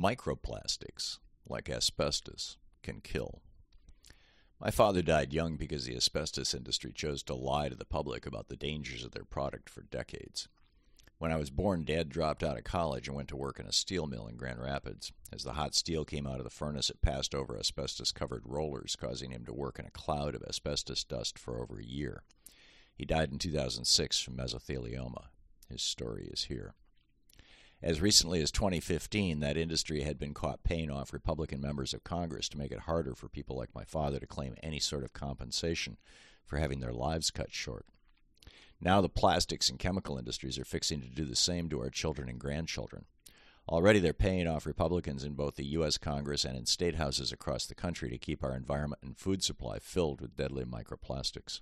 [0.00, 3.42] Microplastics, like asbestos, can kill.
[4.58, 8.48] My father died young because the asbestos industry chose to lie to the public about
[8.48, 10.48] the dangers of their product for decades.
[11.18, 13.72] When I was born, Dad dropped out of college and went to work in a
[13.72, 15.12] steel mill in Grand Rapids.
[15.30, 18.96] As the hot steel came out of the furnace, it passed over asbestos covered rollers,
[18.96, 22.22] causing him to work in a cloud of asbestos dust for over a year.
[22.94, 25.24] He died in 2006 from mesothelioma.
[25.68, 26.74] His story is here.
[27.82, 32.46] As recently as 2015, that industry had been caught paying off Republican members of Congress
[32.50, 35.96] to make it harder for people like my father to claim any sort of compensation
[36.44, 37.86] for having their lives cut short.
[38.82, 42.28] Now the plastics and chemical industries are fixing to do the same to our children
[42.28, 43.06] and grandchildren.
[43.66, 45.96] Already they're paying off Republicans in both the U.S.
[45.96, 49.78] Congress and in state houses across the country to keep our environment and food supply
[49.78, 51.60] filled with deadly microplastics.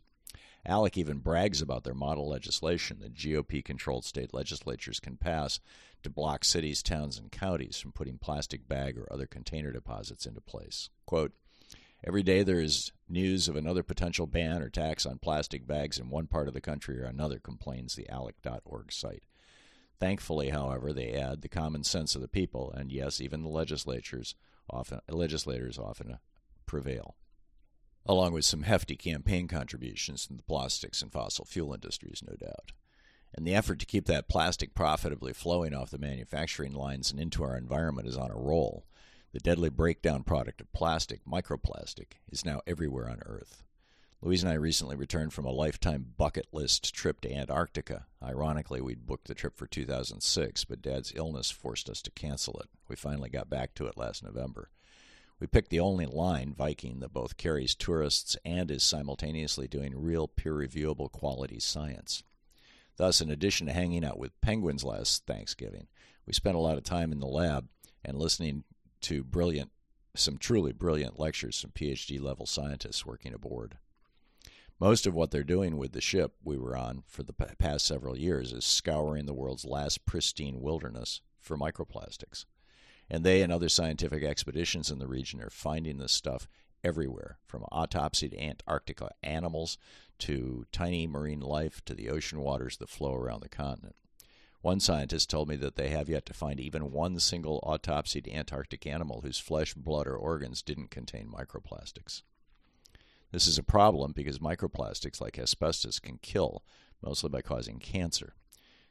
[0.67, 5.61] ALEC even brags about their model legislation that GOP controlled state legislatures can pass
[6.03, 10.41] to block cities, towns, and counties from putting plastic bag or other container deposits into
[10.41, 10.91] place.
[11.07, 11.33] Quote,
[12.05, 16.11] Every day there is news of another potential ban or tax on plastic bags in
[16.11, 19.25] one part of the country or another, complains the ALEC.org site.
[19.99, 24.37] Thankfully, however, they add the common sense of the people, and yes, even the legislatures
[24.71, 26.17] often legislators often uh,
[26.67, 27.17] prevail,
[28.09, 32.73] along with some hefty campaign contributions from the plastics and fossil fuel industries, no doubt.
[33.35, 37.45] And the effort to keep that plastic profitably flowing off the manufacturing lines and into
[37.45, 38.87] our environment is on a roll.
[39.33, 43.63] The deadly breakdown product of plastic, microplastic, is now everywhere on Earth.
[44.23, 48.07] Louise and I recently returned from a lifetime bucket list trip to Antarctica.
[48.23, 52.69] Ironically, we'd booked the trip for 2006, but Dad's illness forced us to cancel it.
[52.89, 54.71] We finally got back to it last November.
[55.41, 60.27] We picked the only line, Viking, that both carries tourists and is simultaneously doing real
[60.27, 62.25] peer reviewable quality science.
[62.97, 65.87] Thus, in addition to hanging out with penguins last Thanksgiving,
[66.27, 67.69] we spent a lot of time in the lab
[68.05, 68.65] and listening
[69.03, 69.71] to brilliant,
[70.17, 73.79] some truly brilliant lectures from PhD level scientists working aboard.
[74.81, 78.19] Most of what they're doing with the ship we were on for the past several
[78.19, 82.45] years is scouring the world's last pristine wilderness for microplastics.
[83.11, 86.47] And they and other scientific expeditions in the region are finding this stuff
[86.85, 89.79] everywhere, from autopsied Antarctica animals
[90.19, 93.97] to tiny marine life to the ocean waters that flow around the continent.
[94.61, 98.87] One scientist told me that they have yet to find even one single autopsied Antarctic
[98.87, 102.23] animal whose flesh, blood, or organs didn't contain microplastics.
[103.31, 106.65] This is a problem because microplastics, like asbestos, can kill,
[107.03, 108.35] mostly by causing cancer.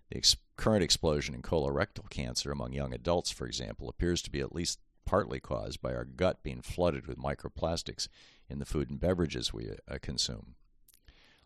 [0.09, 4.39] The ex- current explosion in colorectal cancer among young adults, for example, appears to be
[4.39, 8.07] at least partly caused by our gut being flooded with microplastics
[8.49, 10.55] in the food and beverages we uh, consume.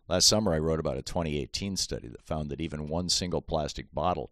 [0.08, 3.92] Last summer, I wrote about a 2018 study that found that even one single plastic
[3.94, 4.30] bottle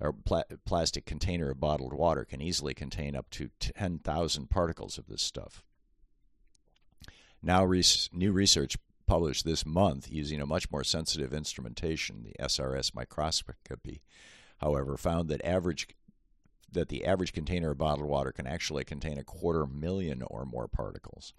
[0.00, 5.06] or pla- plastic container of bottled water can easily contain up to 10,000 particles of
[5.06, 5.62] this stuff.
[7.42, 7.64] Now,
[8.12, 14.02] new research published this month using a much more sensitive instrumentation, the SRS microscopy,
[14.58, 15.88] however, found that average
[16.72, 20.66] that the average container of bottled water can actually contain a quarter million or more
[20.66, 21.32] particles.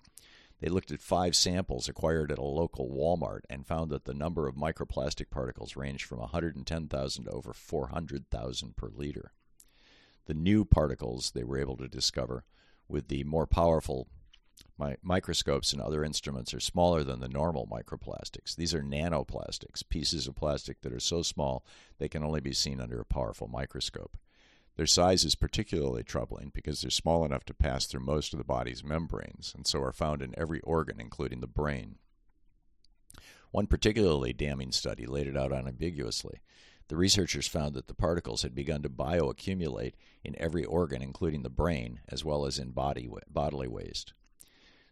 [0.62, 4.48] They looked at five samples acquired at a local Walmart and found that the number
[4.48, 9.34] of microplastic particles ranged from 110,000 to over 400,000 per liter.
[10.26, 12.46] The new particles they were able to discover
[12.88, 14.08] with the more powerful
[14.78, 18.56] my microscopes and other instruments are smaller than the normal microplastics.
[18.56, 21.66] These are nanoplastics, pieces of plastic that are so small
[21.98, 24.18] they can only be seen under a powerful microscope.
[24.76, 28.44] Their size is particularly troubling because they're small enough to pass through most of the
[28.44, 31.96] body's membranes and so are found in every organ, including the brain.
[33.52, 36.42] One particularly damning study laid it out unambiguously.
[36.90, 39.94] The researchers found that the particles had begun to bioaccumulate
[40.26, 44.14] in every organ, including the brain, as well as in body, bodily waste.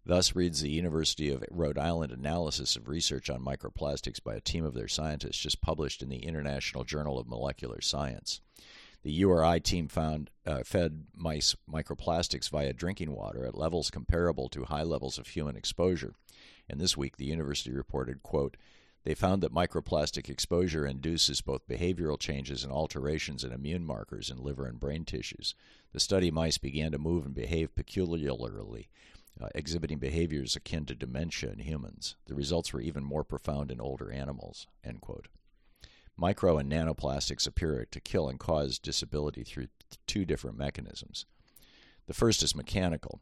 [0.06, 4.66] Thus reads the University of Rhode Island analysis of research on microplastics by a team
[4.66, 8.41] of their scientists just published in the International Journal of Molecular Science.
[9.03, 14.66] The URI team found uh, fed mice microplastics via drinking water at levels comparable to
[14.66, 16.16] high levels of human exposure.
[16.70, 18.58] And this week, the university reported, quote,
[19.03, 24.41] they found that microplastic exposure induces both behavioral changes and alterations in immune markers in
[24.41, 25.56] liver and brain tissues.
[25.91, 28.88] The study mice began to move and behave peculiarly,
[29.41, 32.16] uh, exhibiting behaviors akin to dementia in humans.
[32.26, 34.68] The results were even more profound in older animals.
[34.84, 35.28] End quote.
[36.16, 39.68] Micro and nanoplastics appear to kill and cause disability through
[40.06, 41.26] two different mechanisms.
[42.06, 43.20] The first is mechanical.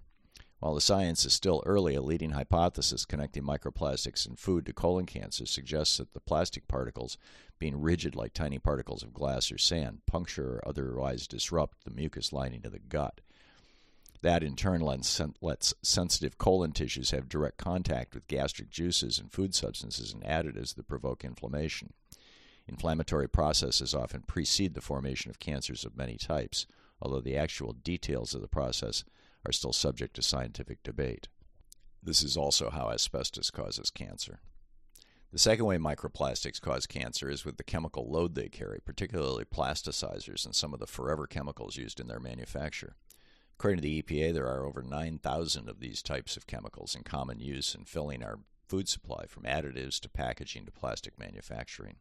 [0.60, 5.08] While the science is still early, a leading hypothesis connecting microplastics in food to colon
[5.08, 7.18] cancer suggests that the plastic particles,
[7.58, 12.32] being rigid like tiny particles of glass or sand, puncture or otherwise disrupt the mucous
[12.32, 13.22] lining of the gut.
[14.22, 19.56] That in turn lets sensitive colon tissues have direct contact with gastric juices and food
[19.56, 21.94] substances and additives that provoke inflammation.
[22.68, 26.68] Inflammatory processes often precede the formation of cancers of many types,
[27.02, 29.04] although the actual details of the process
[29.44, 31.28] are still subject to scientific debate.
[32.04, 34.40] This is also how asbestos causes cancer.
[35.32, 40.46] The second way microplastics cause cancer is with the chemical load they carry, particularly plasticizers
[40.46, 42.96] and some of the forever chemicals used in their manufacture.
[43.62, 47.40] According to the EPA, there are over 9,000 of these types of chemicals in common
[47.40, 51.98] use in filling our food supply, from additives to packaging to plastic manufacturing.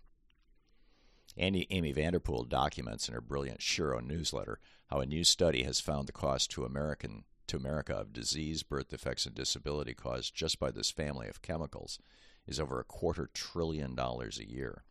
[1.36, 6.08] Amy, Amy Vanderpool documents in her brilliant Shiro newsletter how a new study has found
[6.08, 10.70] the cost to American to America of disease, birth defects, and disability caused just by
[10.70, 11.98] this family of chemicals
[12.46, 14.84] is over a quarter trillion dollars a year.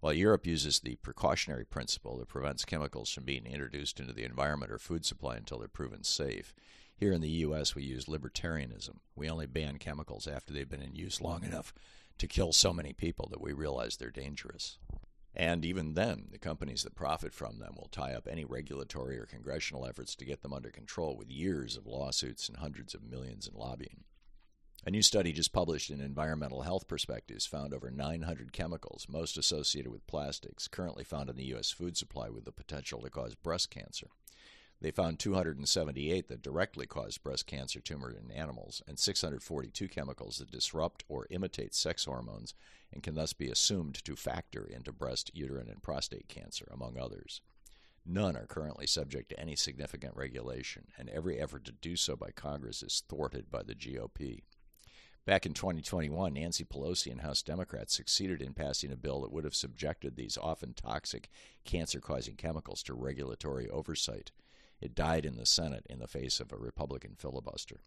[0.00, 4.70] While Europe uses the precautionary principle that prevents chemicals from being introduced into the environment
[4.70, 6.54] or food supply until they're proven safe,
[6.96, 7.74] here in the U.S.
[7.74, 8.98] we use libertarianism.
[9.16, 11.72] We only ban chemicals after they've been in use long enough
[12.18, 14.78] to kill so many people that we realize they're dangerous.
[15.34, 19.26] And even then, the companies that profit from them will tie up any regulatory or
[19.26, 23.46] congressional efforts to get them under control with years of lawsuits and hundreds of millions
[23.46, 24.04] in lobbying.
[24.88, 29.92] A new study just published in Environmental Health Perspectives found over 900 chemicals, most associated
[29.92, 31.70] with plastics, currently found in the U.S.
[31.70, 34.06] food supply with the potential to cause breast cancer.
[34.80, 40.50] They found 278 that directly cause breast cancer tumor in animals and 642 chemicals that
[40.50, 42.54] disrupt or imitate sex hormones
[42.90, 47.42] and can thus be assumed to factor into breast, uterine, and prostate cancer, among others.
[48.06, 52.30] None are currently subject to any significant regulation, and every effort to do so by
[52.30, 54.44] Congress is thwarted by the GOP.
[55.28, 59.44] Back in 2021, Nancy Pelosi and House Democrats succeeded in passing a bill that would
[59.44, 61.28] have subjected these often toxic,
[61.66, 64.30] cancer causing chemicals to regulatory oversight.
[64.80, 67.82] It died in the Senate in the face of a Republican filibuster.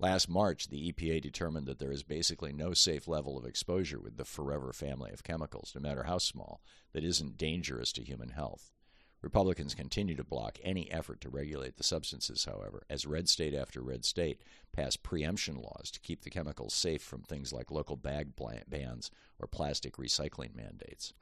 [0.00, 4.16] Last March, the EPA determined that there is basically no safe level of exposure with
[4.16, 6.60] the Forever family of chemicals, no matter how small,
[6.92, 8.72] that isn't dangerous to human health.
[9.20, 13.82] Republicans continue to block any effort to regulate the substances, however, as red state after
[13.82, 14.42] red state
[14.72, 18.34] pass preemption laws to keep the chemicals safe from things like local bag
[18.68, 19.10] bans
[19.40, 21.12] or plastic recycling mandates.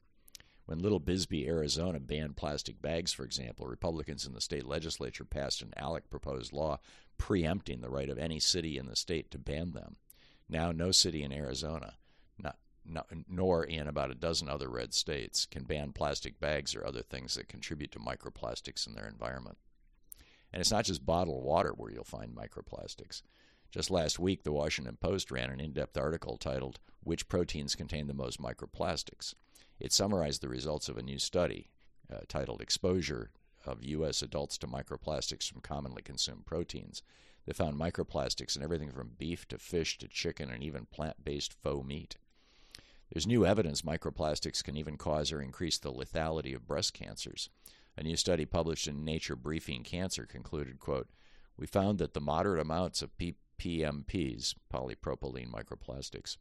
[0.66, 5.62] When Little Bisbee, Arizona banned plastic bags, for example, Republicans in the state legislature passed
[5.62, 6.80] an ALEC proposed law
[7.18, 9.96] preempting the right of any city in the state to ban them.
[10.48, 11.94] Now, no city in Arizona,
[13.28, 17.34] nor in about a dozen other red states, can ban plastic bags or other things
[17.34, 19.58] that contribute to microplastics in their environment.
[20.52, 23.22] And it's not just bottled water where you'll find microplastics.
[23.70, 28.06] Just last week, the Washington Post ran an in depth article titled, Which Proteins Contain
[28.06, 29.34] the Most Microplastics?
[29.78, 31.70] It summarized the results of a new study
[32.10, 33.30] uh, titled Exposure
[33.66, 34.22] of U.S.
[34.22, 37.02] Adults to Microplastics from Commonly Consumed Proteins.
[37.44, 41.52] They found microplastics in everything from beef to fish to chicken and even plant based
[41.52, 42.16] faux meat.
[43.12, 47.48] There's new evidence microplastics can even cause or increase the lethality of breast cancers.
[47.96, 51.08] A new study published in Nature Briefing Cancer concluded, quote,
[51.56, 56.36] We found that the moderate amounts of PMPs, polypropylene microplastics,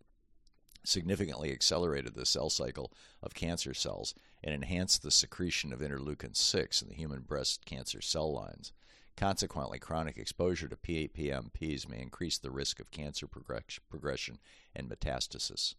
[0.83, 2.91] significantly accelerated the cell cycle
[3.23, 4.13] of cancer cells
[4.43, 8.73] and enhanced the secretion of interleukin 6 in the human breast cancer cell lines.
[9.15, 14.39] Consequently, chronic exposure to PMPs may increase the risk of cancer progression
[14.75, 15.75] and metastasis.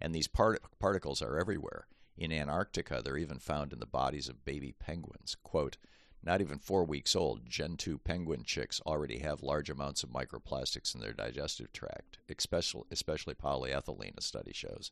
[0.00, 1.86] And these part- particles are everywhere.
[2.16, 5.36] In Antarctica, they're even found in the bodies of baby penguins.
[5.42, 5.76] Quote,
[6.22, 11.00] not even four weeks old, Gentoo penguin chicks already have large amounts of microplastics in
[11.00, 14.90] their digestive tract, especially, especially polyethylene, a study shows.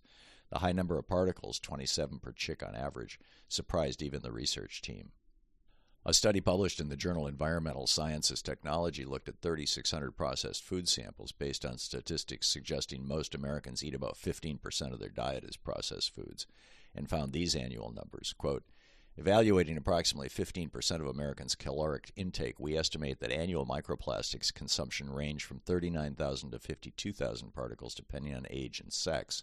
[0.50, 5.10] The high number of particles, 27 per chick on average, surprised even the research team.
[6.08, 11.32] A study published in the journal Environmental Sciences Technology looked at 3,600 processed food samples
[11.32, 16.46] based on statistics suggesting most Americans eat about 15% of their diet as processed foods,
[16.94, 18.32] and found these annual numbers.
[18.38, 18.62] Quote,
[19.16, 25.58] Evaluating approximately 15% of Americans' caloric intake, we estimate that annual microplastics consumption range from
[25.58, 29.42] 39,000 to 52,000 particles depending on age and sex.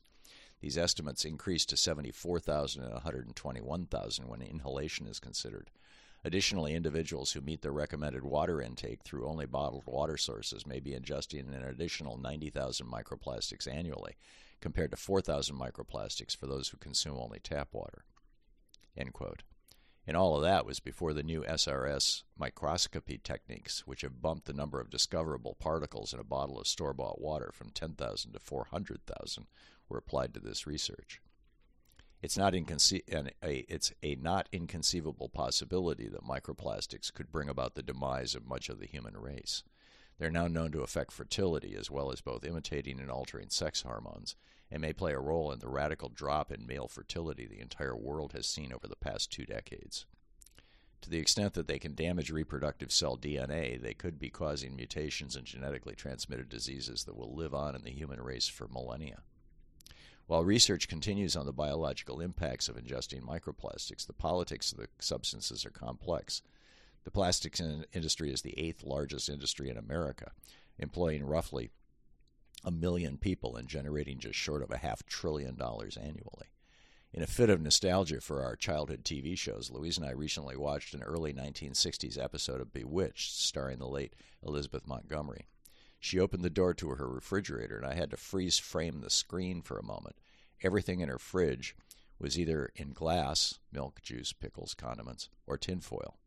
[0.62, 5.70] These estimates increase to 74,000 and 121,000 when inhalation is considered.
[6.26, 10.92] Additionally, individuals who meet their recommended water intake through only bottled water sources may be
[10.92, 14.16] ingesting an additional 90,000 microplastics annually,
[14.62, 18.06] compared to 4,000 microplastics for those who consume only tap water.
[20.06, 24.54] And all of that was before the new SRS microscopy techniques, which have bumped the
[24.54, 29.48] number of discoverable particles in a bottle of store bought water from 10,000 to 400,000,
[29.90, 31.22] were applied to this research.
[32.24, 33.02] It's not inconce-
[33.44, 38.70] a, it's a not inconceivable possibility that microplastics could bring about the demise of much
[38.70, 39.64] of the human race.
[40.18, 44.38] They're now known to affect fertility as well as both imitating and altering sex hormones,
[44.72, 48.32] and may play a role in the radical drop in male fertility the entire world
[48.32, 50.06] has seen over the past two decades.
[51.02, 55.36] To the extent that they can damage reproductive cell DNA, they could be causing mutations
[55.36, 59.24] in genetically transmitted diseases that will live on in the human race for millennia.
[60.34, 65.64] While research continues on the biological impacts of ingesting microplastics, the politics of the substances
[65.64, 66.42] are complex.
[67.04, 67.62] The plastics
[67.94, 70.32] industry is the eighth largest industry in America,
[70.80, 71.70] employing roughly
[72.64, 76.48] a million people and generating just short of a half trillion dollars annually.
[77.14, 80.96] In a fit of nostalgia for our childhood TV shows, Louise and I recently watched
[80.96, 85.46] an early 1960s episode of Bewitched starring the late Elizabeth Montgomery.
[86.04, 89.62] She opened the door to her refrigerator, and I had to freeze frame the screen
[89.62, 90.18] for a moment.
[90.62, 91.78] Everything in her fridge
[92.20, 96.18] was either in glass milk, juice, pickles, condiments or tinfoil.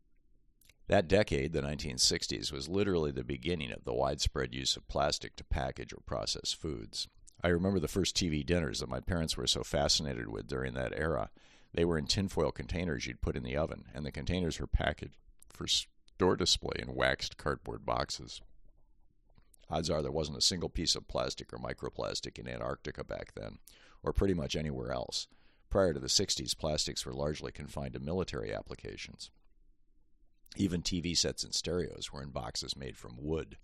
[0.87, 5.43] That decade, the 1960s, was literally the beginning of the widespread use of plastic to
[5.43, 7.07] package or process foods.
[7.43, 10.97] I remember the first TV dinners that my parents were so fascinated with during that
[10.97, 11.29] era.
[11.71, 15.19] They were in tinfoil containers you'd put in the oven, and the containers were packaged
[15.53, 18.41] for store display in waxed cardboard boxes.
[19.69, 23.59] Odds are there wasn't a single piece of plastic or microplastic in Antarctica back then,
[24.03, 25.27] or pretty much anywhere else.
[25.69, 29.29] Prior to the 60s, plastics were largely confined to military applications.
[30.55, 33.57] Even TV sets and stereos were in boxes made from wood.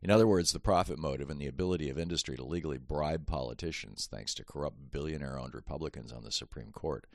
[0.00, 4.08] In other words, the profit motive and the ability of industry to legally bribe politicians,
[4.08, 7.06] thanks to corrupt billionaire owned Republicans on the Supreme Court,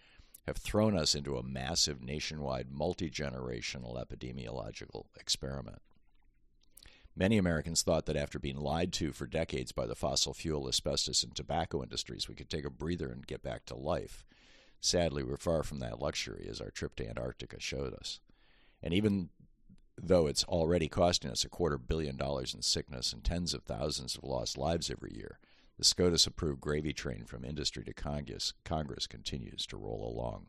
[0.46, 5.82] have thrown us into a massive nationwide multi generational epidemiological experiment.
[7.16, 11.24] Many Americans thought that after being lied to for decades by the fossil fuel, asbestos,
[11.24, 14.26] and tobacco industries, we could take a breather and get back to life.
[14.82, 18.20] Sadly, we're far from that luxury, as our trip to Antarctica showed us.
[18.82, 19.30] And even
[19.96, 24.16] though it's already costing us a quarter billion dollars in sickness and tens of thousands
[24.18, 25.38] of lost lives every year,
[25.78, 30.48] the SCOTUS approved gravy train from industry to Congress, Congress continues to roll along.